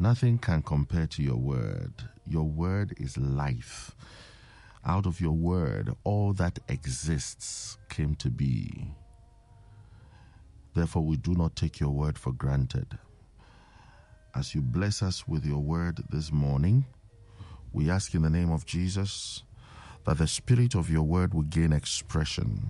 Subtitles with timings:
[0.00, 1.92] Nothing can compare to your word.
[2.24, 3.96] Your word is life.
[4.86, 8.92] Out of your word, all that exists came to be.
[10.74, 12.96] Therefore, we do not take your word for granted.
[14.36, 16.86] As you bless us with your word this morning,
[17.72, 19.42] we ask in the name of Jesus
[20.04, 22.62] that the spirit of your word will gain expression,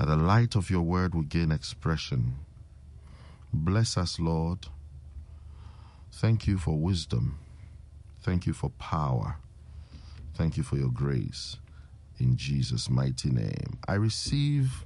[0.00, 2.34] that the light of your word will gain expression.
[3.52, 4.66] Bless us, Lord.
[6.18, 7.38] Thank you for wisdom.
[8.22, 9.36] Thank you for power.
[10.34, 11.58] Thank you for your grace.
[12.18, 13.78] In Jesus' mighty name.
[13.86, 14.84] I receive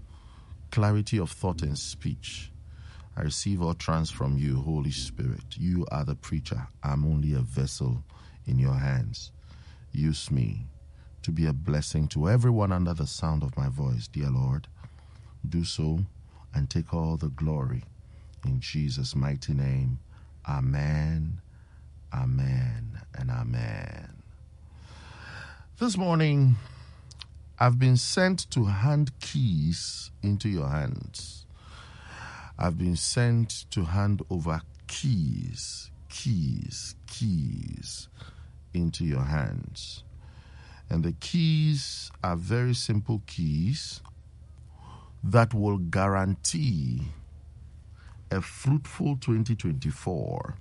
[0.70, 2.53] clarity of thought and speech.
[3.16, 5.56] I receive utterance from you, Holy Spirit.
[5.56, 6.69] You are the preacher.
[6.83, 8.05] I'm only a vessel
[8.44, 9.33] in your hands.
[9.91, 10.66] Use me
[11.22, 14.69] to be a blessing to everyone under the sound of my voice, dear Lord.
[15.48, 16.00] Do so
[16.55, 17.84] and take all the glory.
[18.44, 19.98] In Jesus' mighty name.
[20.48, 21.40] Amen,
[22.12, 24.22] amen, and amen.
[25.78, 26.56] This morning,
[27.60, 31.46] I've been sent to hand keys into your hands.
[32.58, 38.08] I've been sent to hand over keys, keys, keys
[38.74, 40.02] into your hands.
[40.90, 44.00] And the keys are very simple keys
[45.22, 47.02] that will guarantee
[48.33, 50.56] a fruitful 2024.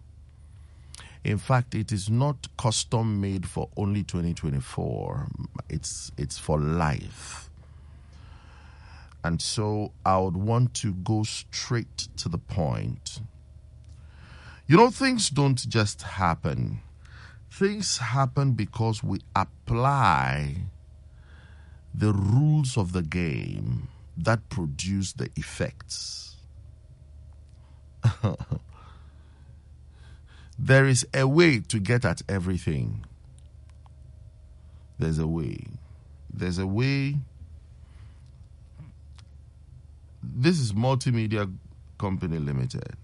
[1.24, 5.28] In fact, it is not custom made for only 2024.
[5.70, 7.50] It's it's for life.
[9.24, 13.22] And so I would want to go straight to the point.
[14.68, 16.82] You know, things don't just happen.
[17.52, 20.56] Things happen because we apply
[21.94, 26.31] the rules of the game that produce the effects.
[30.60, 33.06] there is a way to get at everything.
[35.00, 35.66] There's a way.
[36.34, 37.18] There's a way.
[40.24, 41.52] This is Multimedia
[41.98, 42.96] Company Limited.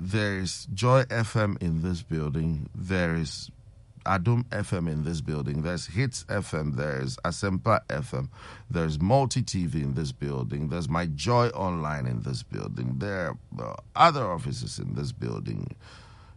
[0.00, 2.68] There is Joy FM in this building.
[2.74, 3.50] There is
[4.08, 5.62] Adom FM in this building.
[5.62, 6.76] There's Hits FM.
[6.76, 8.30] There's Asempa FM.
[8.70, 10.68] There's Multi TV in this building.
[10.68, 12.94] There's My Joy Online in this building.
[12.96, 15.76] There are other offices in this building.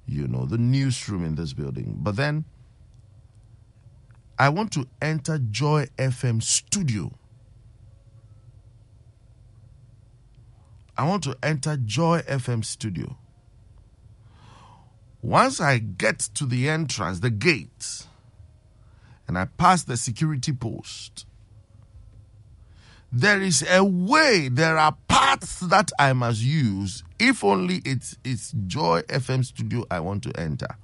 [0.05, 1.95] You know, the newsroom in this building.
[1.97, 2.43] But then
[4.37, 7.13] I want to enter Joy FM studio.
[10.97, 13.17] I want to enter Joy FM studio.
[15.21, 18.07] Once I get to the entrance, the gate,
[19.27, 21.25] and I pass the security post,
[23.11, 28.51] there is a way, there are paths that I must use if only it's, it's
[28.65, 30.77] Joy FM studio I want to enter.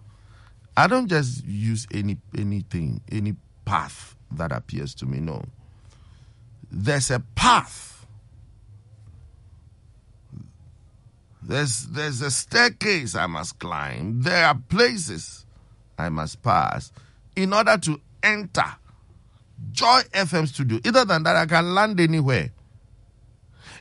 [0.76, 5.20] I don't just use any anything, any path that appears to me.
[5.20, 5.44] No.
[6.72, 7.97] There's a path
[11.48, 14.22] There's, there's a staircase I must climb.
[14.22, 15.46] There are places
[15.98, 16.92] I must pass
[17.38, 18.66] in order to enter
[19.72, 20.80] Joy FM studio.
[20.84, 22.52] Either than that, I can land anywhere.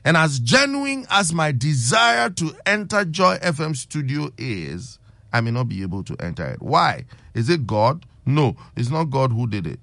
[0.05, 5.00] And as genuine as my desire to enter Joy FM studio is,
[5.32, 6.62] I may not be able to enter it.
[6.62, 7.06] Why?
[7.34, 8.06] Is it God?
[8.25, 9.81] No, it's not God who did it.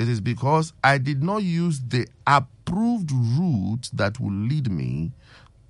[0.00, 5.12] It is because I did not use the approved route that will lead me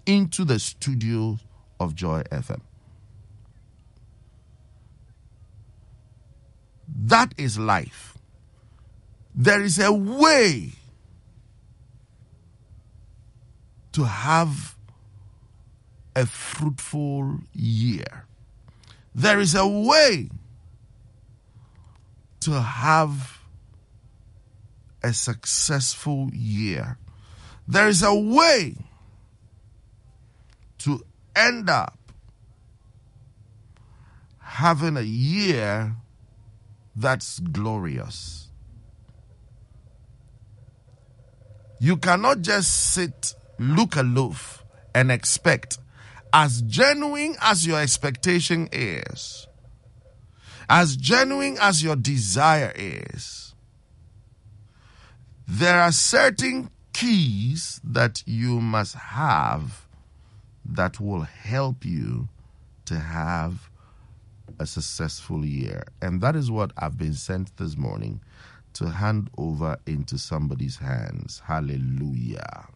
[0.06, 1.38] into the studio
[1.80, 2.60] of Joy FM.
[6.88, 8.16] That is life.
[9.34, 10.72] There is a way
[13.92, 14.76] to have
[16.14, 18.26] a fruitful year.
[19.14, 20.30] There is a way
[22.40, 23.38] to have
[25.02, 26.98] a successful year.
[27.66, 28.76] There is a way
[31.36, 31.98] end up
[34.38, 35.96] having a year
[36.94, 38.48] that's glorious.
[41.80, 44.64] You cannot just sit, look aloof,
[44.94, 45.78] and expect,
[46.32, 49.46] as genuine as your expectation is,
[50.68, 53.54] as genuine as your desire is,
[55.46, 59.83] there are certain keys that you must have
[60.64, 62.28] that will help you
[62.86, 63.70] to have
[64.58, 65.84] a successful year.
[66.00, 68.20] And that is what I've been sent this morning
[68.74, 71.42] to hand over into somebody's hands.
[71.44, 72.68] Hallelujah.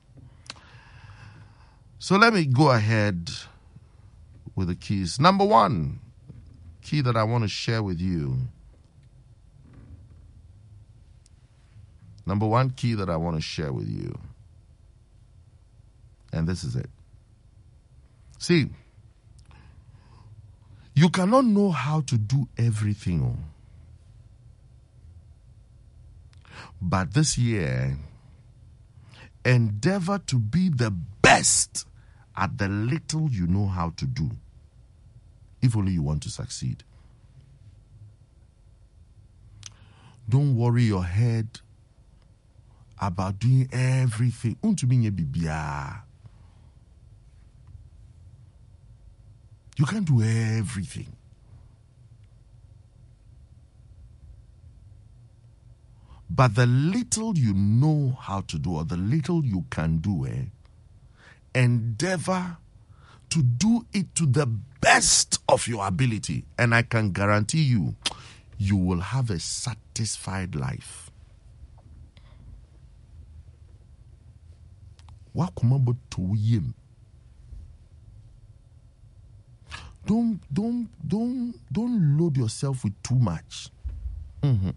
[1.98, 3.30] So let me go ahead
[4.54, 5.18] with the keys.
[5.18, 6.00] Number one
[6.82, 8.36] key that I want to share with you.
[12.24, 14.18] Number one key that I want to share with you.
[16.32, 16.90] And this is it.
[18.38, 18.68] See,
[20.94, 23.22] you cannot know how to do everything.
[23.22, 23.36] oh.
[26.80, 27.98] But this year,
[29.44, 31.86] endeavor to be the best
[32.36, 34.30] at the little you know how to do,
[35.60, 36.84] if only you want to succeed.
[40.28, 41.60] Don't worry your head
[43.00, 44.56] about doing everything.
[49.78, 51.06] You can't do everything.
[56.28, 60.46] But the little you know how to do, or the little you can do, eh,
[61.54, 62.56] endeavor
[63.30, 64.46] to do it to the
[64.80, 66.44] best of your ability.
[66.58, 67.94] And I can guarantee you,
[68.58, 71.10] you will have a satisfied life.
[75.36, 75.78] Wakuma
[80.08, 83.68] Don't don't don't don't load yourself with too much.
[84.42, 84.74] Mhm.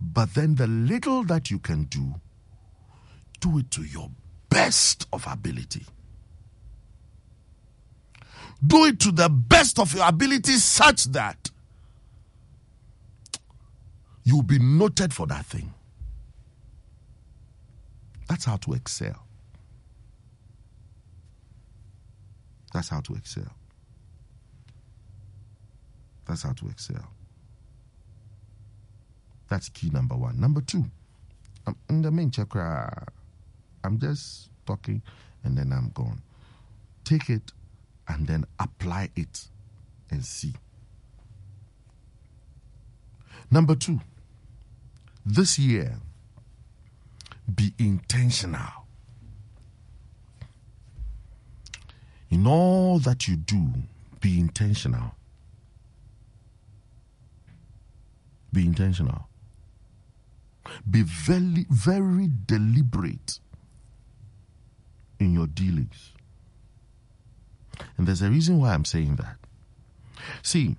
[0.00, 2.14] But then the little that you can do,
[3.40, 4.10] do it to your
[4.48, 5.84] best of ability.
[8.66, 11.50] Do it to the best of your ability such that
[14.24, 15.74] you'll be noted for that thing.
[18.26, 19.26] That's how to excel.
[22.72, 23.50] That's how to excel.
[26.26, 27.10] That's how to excel.
[29.48, 30.38] That's key number one.
[30.38, 30.84] Number two,
[31.66, 33.08] I'm in the main chakra.
[33.82, 35.02] I'm just talking
[35.42, 36.22] and then I'm gone.
[37.04, 37.52] Take it
[38.06, 39.48] and then apply it
[40.10, 40.54] and see.
[43.50, 44.00] Number two,
[45.26, 45.96] this year,
[47.52, 48.79] be intentional.
[52.30, 53.72] In all that you do,
[54.20, 55.14] be intentional.
[58.52, 59.28] Be intentional.
[60.88, 63.40] Be very, very deliberate
[65.18, 66.12] in your dealings.
[67.96, 69.36] And there's a reason why I'm saying that.
[70.42, 70.76] See,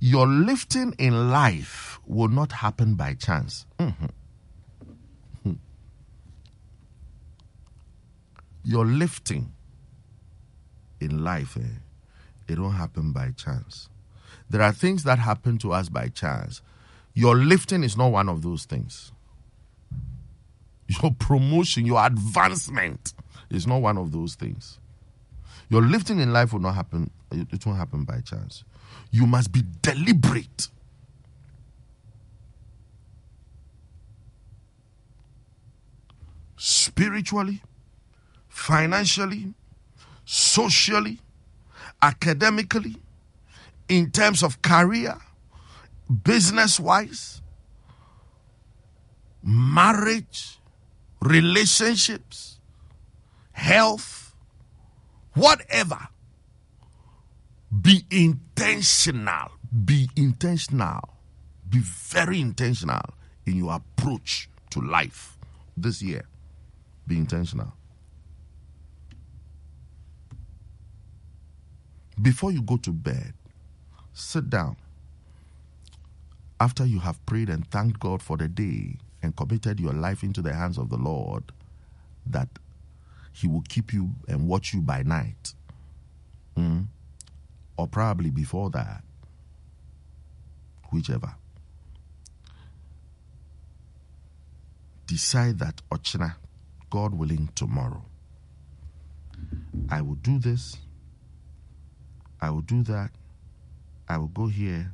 [0.00, 3.66] your lifting in life will not happen by chance.
[3.78, 4.10] Mhm.
[8.62, 9.53] Your lifting
[11.04, 11.78] in life, eh,
[12.48, 13.88] it don't happen by chance.
[14.50, 16.60] There are things that happen to us by chance.
[17.14, 19.12] Your lifting is not one of those things.
[21.02, 23.14] Your promotion, your advancement
[23.50, 24.78] is not one of those things.
[25.70, 28.64] Your lifting in life will not happen, it it won't happen by chance.
[29.10, 30.68] You must be deliberate.
[36.56, 37.62] Spiritually,
[38.48, 39.54] financially,
[40.24, 41.18] socially,
[42.02, 42.96] academically,
[43.88, 45.16] in terms of career,
[46.22, 47.42] business wise,
[49.42, 50.58] marriage,
[51.20, 52.58] relationships,
[53.52, 54.34] health,
[55.34, 56.08] whatever.
[57.80, 59.50] Be intentional.
[59.84, 61.00] Be intentional.
[61.68, 63.02] Be very intentional
[63.46, 65.36] in your approach to life
[65.76, 66.24] this year.
[67.06, 67.72] Be intentional.
[72.20, 73.34] Before you go to bed,
[74.12, 74.76] sit down.
[76.60, 80.40] After you have prayed and thanked God for the day and committed your life into
[80.40, 81.44] the hands of the Lord,
[82.26, 82.48] that
[83.32, 85.54] He will keep you and watch you by night.
[86.56, 86.86] Mm.
[87.76, 89.02] Or probably before that.
[90.90, 91.34] Whichever.
[95.06, 96.36] Decide that Ochina,
[96.88, 98.04] God willing, tomorrow.
[99.90, 100.76] I will do this.
[102.44, 103.10] I will do that.
[104.06, 104.92] I will go here.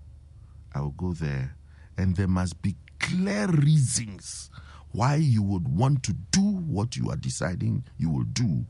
[0.72, 1.56] I will go there.
[1.98, 4.50] And there must be clear reasons
[4.92, 8.66] why you would want to do what you are deciding you will do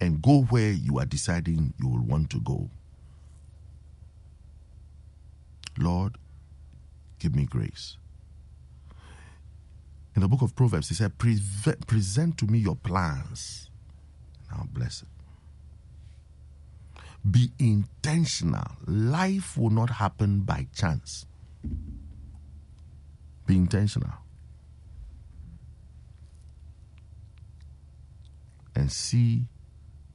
[0.00, 2.68] and go where you are deciding you will want to go.
[5.78, 6.18] Lord,
[7.20, 7.98] give me grace.
[10.16, 13.70] In the book of Proverbs, he said, Present to me your plans,
[14.52, 15.17] I'll bless it.
[17.30, 18.66] Be intentional.
[18.86, 21.26] Life will not happen by chance.
[23.46, 24.12] Be intentional.
[28.74, 29.48] And see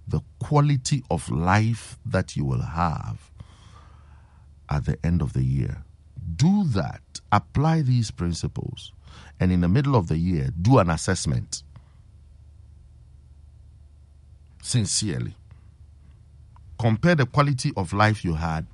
[0.08, 3.32] the quality of life that you will have
[4.70, 5.84] at the end of the year.
[6.36, 7.02] Do that.
[7.32, 8.94] Apply these principles.
[9.40, 11.64] And in the middle of the year, do an assessment.
[14.62, 15.36] Sincerely.
[16.84, 18.68] Compare the quality of life you had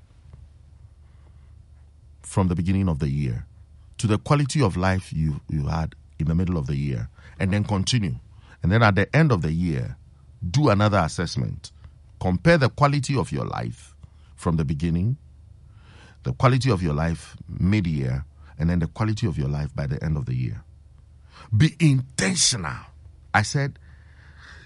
[2.23, 3.45] from the beginning of the year
[3.99, 7.07] to the quality of life you, you had in the middle of the year.
[7.39, 8.15] And then continue.
[8.63, 9.95] And then at the end of the year,
[10.49, 11.71] do another assessment.
[12.19, 13.93] Compare the quality of your life
[14.35, 15.17] from the beginning,
[16.23, 18.25] the quality of your life mid year,
[18.57, 20.63] and then the quality of your life by the end of the year.
[21.55, 22.73] Be intentional.
[23.35, 23.77] I said,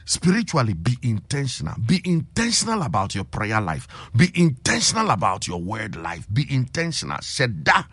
[0.05, 1.75] spiritually, be intentional.
[1.85, 3.87] Be intentional about your prayer life.
[4.15, 6.27] Be intentional about your word life.
[6.31, 7.17] Be intentional.
[7.17, 7.85] Sheda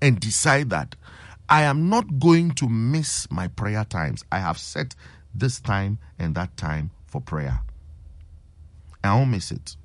[0.00, 0.94] and decide that
[1.48, 4.24] I am not going to miss my prayer times.
[4.30, 4.94] I have set
[5.34, 7.60] this time and that time for prayer.
[9.02, 9.76] I won't miss it.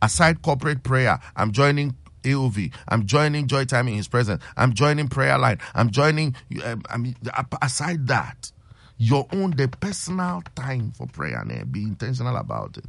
[0.00, 2.72] Aside corporate prayer, I'm joining AOV.
[2.88, 4.42] I'm joining Joy Time in His presence.
[4.56, 5.58] I'm joining Prayer Line.
[5.74, 6.34] I'm joining.
[6.64, 7.16] Um, I mean,
[7.62, 8.50] aside that,
[8.96, 11.40] your own the personal time for prayer.
[11.40, 12.84] And eh, be intentional about it.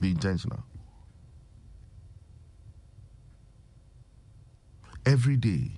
[0.00, 0.62] Be intentional.
[5.06, 5.70] Every day,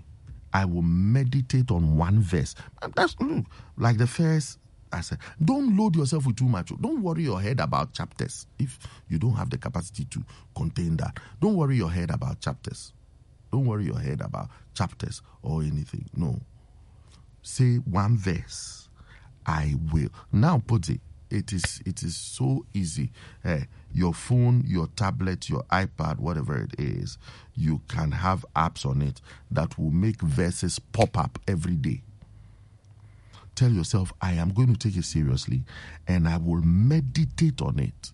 [0.52, 2.54] I will meditate on one verse.
[2.96, 4.58] That's mm, like the first
[4.92, 6.72] I said, don't load yourself with too much.
[6.80, 8.78] Don't worry your head about chapters if
[9.08, 10.24] you don't have the capacity to
[10.56, 11.18] contain that.
[11.40, 12.92] Don't worry your head about chapters.
[13.52, 16.08] Don't worry your head about chapters or anything.
[16.16, 16.40] No.
[17.42, 18.88] Say one verse.
[19.46, 20.10] I will.
[20.32, 21.00] Now put it.
[21.30, 23.12] It is it is so easy.
[23.44, 27.18] Eh, your phone, your tablet, your iPad, whatever it is,
[27.54, 29.20] you can have apps on it
[29.50, 32.02] that will make verses pop up every day
[33.60, 35.64] tell yourself, I am going to take it seriously
[36.08, 38.12] and I will meditate on it.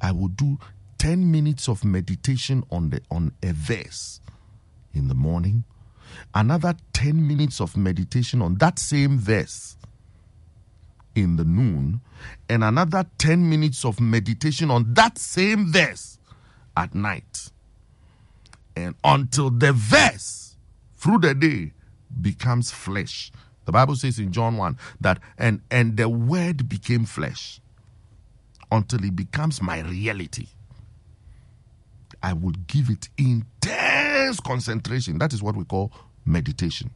[0.00, 0.58] I will do
[0.98, 4.20] 10 minutes of meditation on the on a verse
[4.94, 5.64] in the morning,
[6.34, 9.76] another 10 minutes of meditation on that same verse
[11.14, 12.00] in the noon,
[12.48, 16.18] and another 10 minutes of meditation on that same verse
[16.76, 17.50] at night.
[18.76, 20.56] And until the verse
[20.96, 21.72] through the day
[22.20, 23.32] becomes flesh
[23.70, 27.60] the Bible says in John 1 that and and the word became flesh
[28.72, 30.46] until it becomes my reality.
[32.20, 33.99] I will give it intense
[34.44, 35.18] concentration.
[35.18, 35.92] That is what we call
[36.24, 36.90] meditation.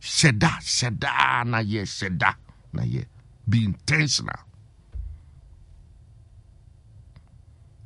[0.00, 2.34] Sheda, sheda, na ye, sheda,
[2.72, 3.04] na ye.
[3.48, 4.36] Be intentional.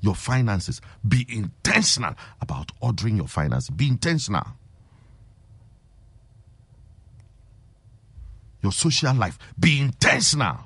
[0.00, 3.71] Your finances, be intentional about ordering your finances.
[3.71, 4.47] Be intentional.
[8.64, 9.38] your social life.
[9.61, 10.59] Be intentional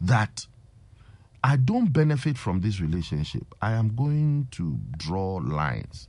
[0.00, 0.46] that
[1.44, 3.54] I don't benefit from this relationship.
[3.60, 6.08] I am going to draw lines.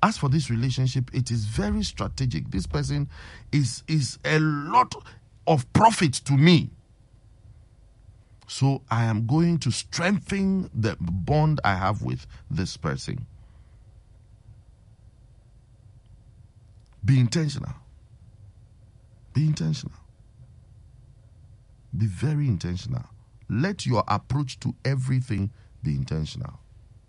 [0.00, 2.52] As for this relationship, it is very strategic.
[2.52, 3.08] This person
[3.50, 4.94] is is a lot
[5.48, 6.70] of profit to me.
[8.46, 13.26] So I am going to strengthen the bond I have with this person.
[17.04, 17.72] Be intentional.
[19.34, 19.98] Be intentional.
[21.96, 23.04] Be very intentional.
[23.48, 25.50] Let your approach to everything
[25.82, 26.58] be intentional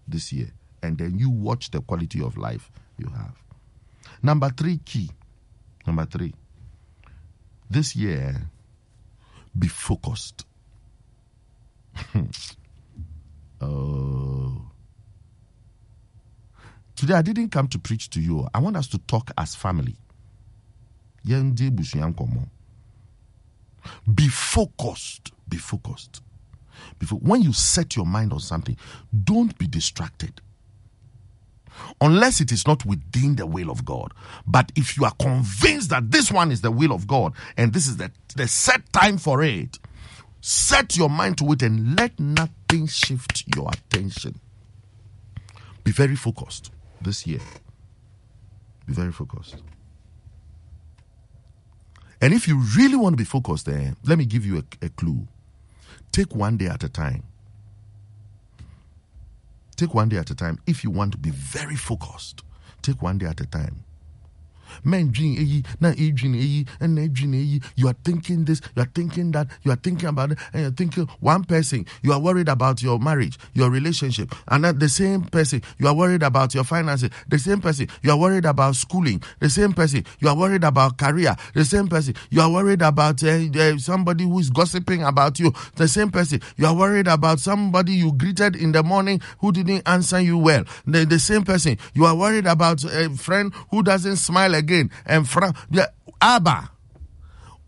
[0.07, 0.51] this year.
[0.83, 3.35] And then you watch the quality of life you have.
[4.21, 5.09] Number three, key.
[5.85, 6.33] Number three,
[7.69, 8.49] this year,
[9.57, 10.45] be focused.
[13.61, 14.61] oh.
[16.95, 18.47] Today, I didn't come to preach to you.
[18.53, 19.95] I want us to talk as family.
[24.13, 25.31] Be focused.
[25.47, 26.21] Be focused.
[26.99, 28.77] Before, when you set your mind on something,
[29.23, 30.41] don't be distracted.
[32.01, 34.13] Unless it is not within the will of God.
[34.45, 37.87] But if you are convinced that this one is the will of God and this
[37.87, 39.77] is the, the set time for it,
[40.41, 44.39] set your mind to it and let nothing shift your attention.
[45.83, 47.39] Be very focused this year.
[48.85, 49.61] Be very focused.
[52.21, 54.89] And if you really want to be focused there, let me give you a, a
[54.89, 55.27] clue.
[56.17, 57.21] Take one day at a time.
[59.75, 60.57] Take one day at a time.
[60.65, 62.41] If you want to be very focused,
[62.81, 63.83] take one day at a time.
[64.83, 67.63] Men dream eyi, na dream eyi, and dream eyi.
[67.75, 70.71] You are thinking this, you are thinking that, you are thinking about it, and you're
[70.71, 75.23] thinking one person, you are worried about your marriage, your relationship, and then the same
[75.23, 79.21] person, you are worried about your finances, the same person, you are worried about schooling,
[79.39, 83.23] the same person, you are worried about career, the same person, you are worried about
[83.23, 87.39] uh, uh, somebody who is gossiping about you, the same person, you are worried about
[87.39, 91.77] somebody you greeted in the morning who didn't answer you well, the, the same person,
[91.93, 96.71] you are worried about a friend who doesn't smile again, and from the Abba.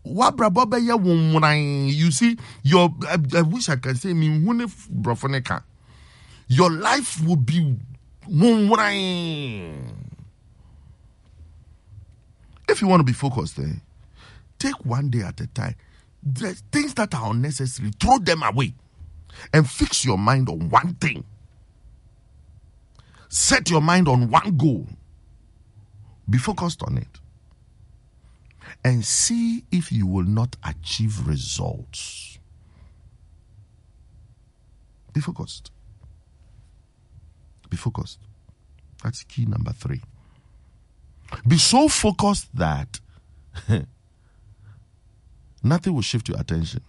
[0.04, 4.64] wabrabɔ bɛyɛ wo nwran you see your I, I wish i can say mehu ne
[4.64, 5.62] borɔfo
[6.48, 7.76] your life will be
[8.26, 9.76] nwran
[12.66, 13.74] if you want to be focused eh,
[14.60, 15.74] take one day at a time.
[16.22, 18.74] The things that are unnecessary throw them away
[19.52, 21.24] and fix your mind on one thing.
[23.28, 24.86] Set your mind on one goal
[26.30, 27.20] be focused on it
[28.84, 32.38] and see if you will not achieve results.
[35.12, 35.72] Be focused.
[37.68, 38.20] Be focused.
[39.02, 40.02] That's key number three.
[41.46, 43.00] Be so focused that
[45.62, 46.82] nothing will shift your attention.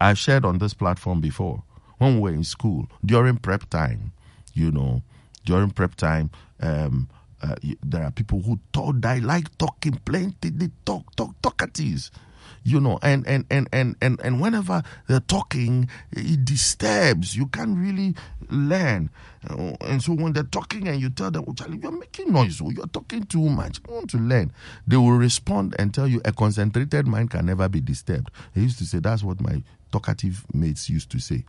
[0.00, 1.62] I've shared on this platform before
[1.98, 4.12] when we were in school during prep time,
[4.52, 5.02] you know,
[5.44, 6.30] during prep time,
[6.60, 7.08] um,
[7.42, 12.10] uh, there are people who talk, they like talking plenty, they talk, talk, talkatives,
[12.64, 17.36] you know, and, and, and, and, and, and whenever they're talking, it disturbs.
[17.36, 18.14] You can't really
[18.50, 19.10] learn.
[19.48, 22.60] Uh, and so when they're talking and you tell them, oh, Charlie, you're making noise,
[22.62, 24.52] oh, you're talking too much, I want to learn,
[24.86, 28.30] they will respond and tell you a concentrated mind can never be disturbed.
[28.56, 29.62] I used to say, that's what my
[29.92, 31.44] talkative mates used to say.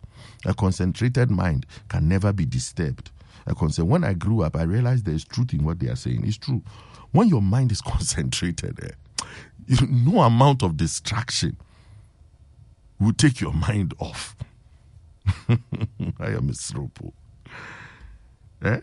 [0.46, 3.10] A concentrated mind can never be disturbed
[3.48, 3.88] a concern.
[3.88, 6.24] When I grew up, I realized there is truth in what they are saying.
[6.26, 6.62] It's true.
[7.12, 11.58] When your mind is concentrated, eh, no amount of distraction
[13.00, 14.36] will take your mind off.
[15.50, 17.14] I am miserable.
[18.64, 18.80] Eh?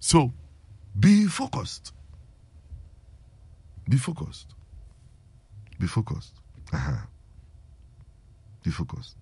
[0.00, 0.32] So,
[0.98, 1.92] be focused.
[3.88, 4.54] Be focused.
[5.78, 6.34] Be focused.
[6.72, 7.06] Uh-huh.
[8.62, 9.16] Be focused.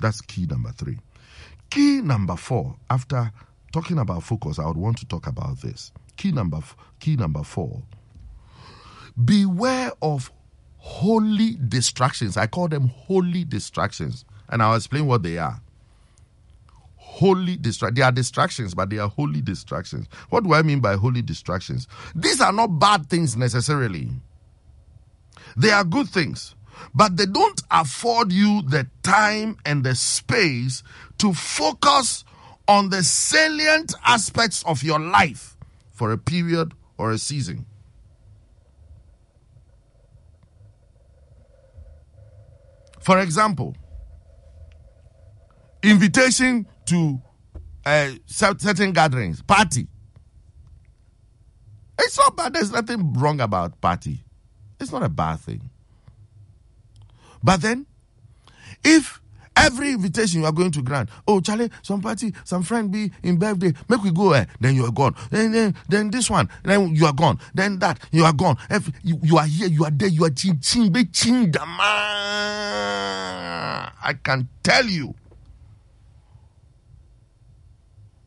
[0.00, 0.98] That's key number three.
[1.70, 3.32] Key number four, after
[3.72, 5.92] talking about focus, I would want to talk about this.
[6.16, 6.60] Key number
[7.00, 7.82] key number 4.
[9.22, 10.30] Beware of
[10.78, 12.36] holy distractions.
[12.36, 15.60] I call them holy distractions, and I'll explain what they are.
[16.96, 17.96] Holy distractions.
[17.96, 20.06] They are distractions, but they are holy distractions.
[20.30, 21.88] What do I mean by holy distractions?
[22.14, 24.10] These are not bad things necessarily.
[25.56, 26.54] They are good things
[26.94, 30.82] but they don't afford you the time and the space
[31.18, 32.24] to focus
[32.68, 35.56] on the salient aspects of your life
[35.90, 37.66] for a period or a season.
[43.00, 43.76] For example,
[45.82, 47.20] invitation to
[47.84, 49.86] uh, certain gatherings, party.
[51.98, 52.52] It's not bad.
[52.52, 54.24] There's nothing wrong about party.
[54.80, 55.70] It's not a bad thing.
[57.42, 57.86] But then,
[58.84, 59.20] if
[59.56, 61.08] Every invitation you are going to grant.
[61.26, 63.72] Oh, Charlie, some party, some friend be in birthday.
[63.88, 64.32] Make we go.
[64.32, 64.44] Eh?
[64.60, 65.14] Then you are gone.
[65.30, 66.48] Then, then, then this one.
[66.62, 67.40] Then you are gone.
[67.54, 67.98] Then that.
[68.12, 68.58] You are gone.
[68.68, 69.68] Every, you, you are here.
[69.68, 70.08] You are there.
[70.08, 71.82] You are chin chin be chin dama.
[74.02, 75.14] I can tell you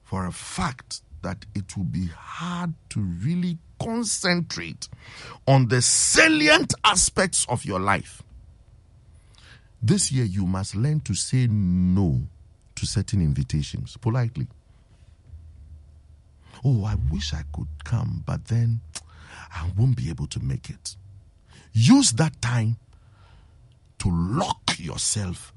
[0.04, 4.90] for a fact that it will be hard to really concentrate
[5.48, 8.24] on the salient aspects of your life
[9.82, 12.22] this year, you must learn to say no
[12.76, 14.48] to certain invitations politely.
[16.64, 18.82] Oh, I wish I could come, but then
[19.54, 20.96] I won't be able to make it.
[21.74, 22.78] Use that time
[24.00, 25.54] to lock yourself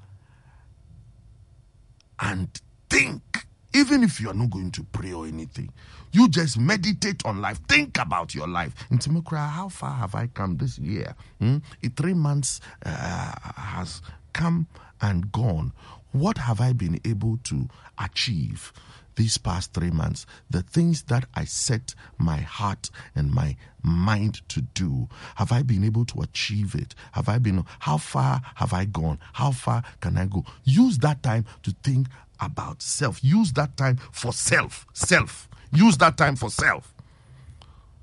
[2.20, 2.48] and
[2.88, 3.31] think,
[3.74, 5.72] even if you are not going to pray or anything.
[6.12, 7.60] You just meditate on life.
[7.68, 8.74] Think about your life.
[8.90, 11.14] Intimokra, how far have I come this year?
[11.40, 11.58] Hmm?
[11.96, 14.66] three months uh, has come
[15.00, 15.72] and gone.
[16.12, 18.72] What have I been able to achieve?
[19.16, 24.62] these past three months, the things that I set my heart and my mind to
[24.62, 26.94] do, have I been able to achieve it?
[27.12, 29.18] Have I been, how far have I gone?
[29.34, 30.44] How far can I go?
[30.64, 32.08] Use that time to think
[32.42, 33.22] about self.
[33.22, 34.86] Use that time for self.
[34.92, 35.48] Self.
[35.72, 36.92] Use that time for self.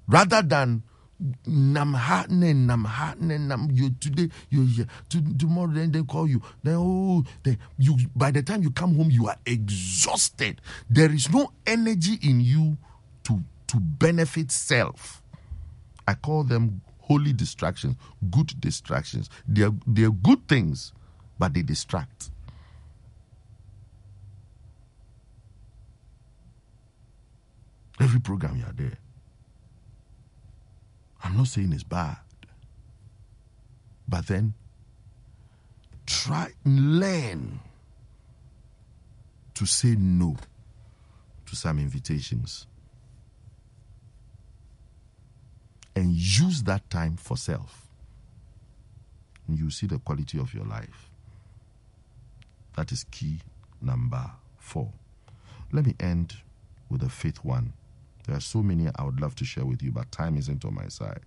[0.08, 0.84] Rather than
[1.46, 1.98] nam
[2.30, 2.88] ne nam
[3.20, 7.24] ne nam you today you here to, tomorrow then they call you then oh
[7.78, 12.40] you by the time you come home you are exhausted there is no energy in
[12.40, 12.78] you
[13.24, 15.22] to to benefit self
[16.08, 17.98] i call them holy distractions
[18.32, 20.94] good distractions they're they're good things
[21.38, 22.32] but they distract
[28.00, 28.98] every program you are there
[31.24, 32.18] I'm not saying it's bad.
[34.08, 34.54] But then
[36.06, 37.60] try and learn
[39.54, 40.38] to say no
[41.46, 42.66] to some invitations
[45.96, 47.88] and use that time for self.
[49.48, 51.10] And you see the quality of your life.
[52.76, 53.40] That is key
[53.82, 54.92] number four.
[55.72, 56.38] Let me end
[56.90, 57.74] with the fifth one.
[58.30, 60.76] There are so many I would love to share with you, but time isn't on
[60.76, 61.22] my side.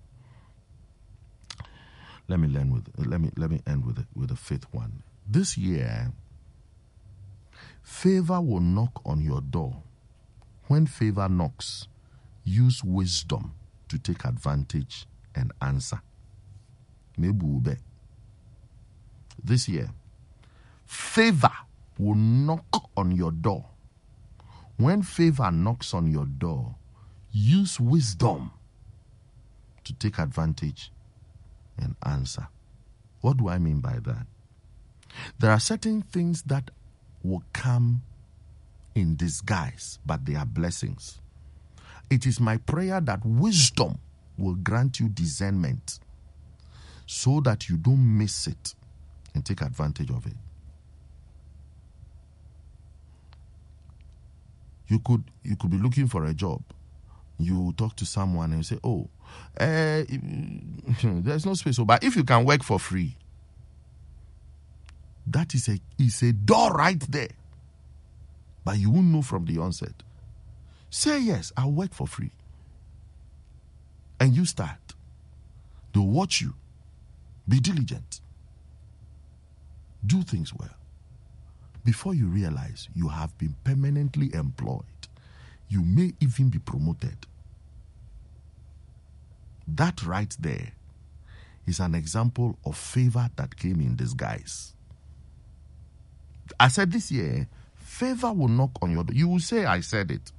[2.29, 5.03] Let me learn with let me let me end with with the fifth one.
[5.27, 6.13] This year,
[7.83, 9.83] favor will knock on your door.
[10.69, 11.89] When favor knocks,
[12.45, 13.53] use wisdom
[13.89, 16.01] to take advantage and answer.
[17.19, 17.79] Maybe
[19.43, 19.91] this year,
[20.87, 21.51] favor
[21.99, 23.65] will knock on your door.
[24.77, 26.77] When favor knocks on your door,
[27.33, 28.53] use wisdom
[29.85, 30.93] to take advantage
[31.79, 32.49] and answer.
[33.21, 34.27] What do I mean by that?
[35.39, 36.71] There are certain things that
[37.23, 38.03] will come
[38.95, 41.21] in disguise, but they are blessings.
[42.11, 43.99] It is my prayer that wisdom
[44.37, 46.01] will grant you discernment
[47.07, 48.75] so that you don't miss it
[49.35, 50.37] and take advantage of it.
[54.89, 56.63] You could you could be looking for a job
[57.39, 59.09] you talk to someone and you say, "Oh,
[59.59, 60.03] uh,
[61.03, 63.17] there's no space." So, but if you can work for free,
[65.27, 67.31] that is a is a door right there.
[68.65, 70.03] But you won't know from the onset.
[70.91, 72.33] Say yes, I'll work for free,
[74.21, 74.79] and you start.
[75.93, 76.55] They'll watch you.
[77.49, 78.21] Be diligent.
[80.07, 80.75] Do things well.
[81.85, 84.85] Before you realize you have been permanently employed,
[85.73, 87.17] you may even be promoted.
[89.67, 90.73] That right there
[91.67, 94.75] is an example of favor that came in disguise.
[96.61, 99.15] I said this year, favor will knock on your door.
[99.15, 100.31] You will say, I said it.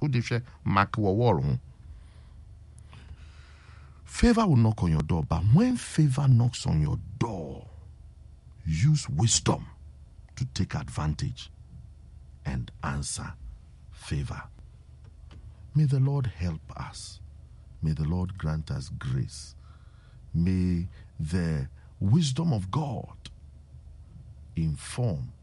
[4.04, 7.66] Favor will knock on your door, but when favor knocks on your door,
[8.64, 9.66] use wisdom
[10.36, 11.50] to take advantage
[12.46, 13.32] and answer
[13.90, 14.42] favor.
[15.74, 17.20] May the Lord help us
[17.84, 19.54] May the Lord grant us grace.
[20.32, 20.88] May
[21.20, 21.68] the
[22.00, 23.28] wisdom of God
[24.56, 25.34] inform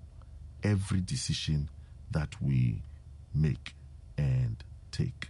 [0.64, 1.70] every decision
[2.10, 2.82] that we
[3.32, 3.76] make
[4.18, 5.30] and take.